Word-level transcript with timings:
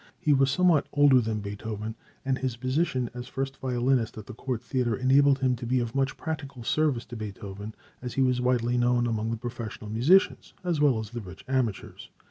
He 0.19 0.33
was 0.33 0.49
somewhat 0.49 0.87
older 0.93 1.21
than 1.21 1.41
Beethoven, 1.41 1.93
and 2.25 2.39
his 2.39 2.55
position 2.55 3.11
as 3.13 3.27
first 3.27 3.57
violinist 3.57 4.17
at 4.17 4.25
the 4.25 4.33
Court 4.33 4.63
Theatre 4.63 4.95
enabled 4.95 5.37
him 5.37 5.55
to 5.57 5.65
be 5.67 5.79
of 5.79 5.93
much 5.93 6.17
practical 6.17 6.63
service 6.63 7.05
to 7.05 7.15
Beethoven, 7.15 7.75
as 8.01 8.15
he 8.15 8.21
was 8.23 8.41
widely 8.41 8.79
known 8.79 9.05
among 9.05 9.29
the 9.29 9.37
professional 9.37 9.91
musicians, 9.91 10.55
as 10.63 10.81
well 10.81 10.97
as 10.97 11.11
the 11.11 11.21
rich 11.21 11.45
amateurs. 11.47 12.09